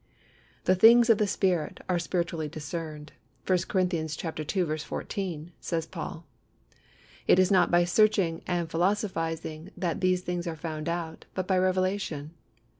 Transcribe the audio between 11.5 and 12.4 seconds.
revelation.